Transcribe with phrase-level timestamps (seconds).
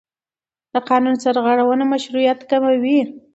[0.73, 2.99] د قانون سرغړونه مشروعیت کموي